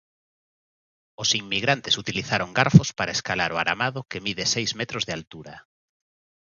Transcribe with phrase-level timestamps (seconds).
[1.21, 5.55] Os inmigrantes utilizaron garfos para escalar a aramado que mide seis metros de altura.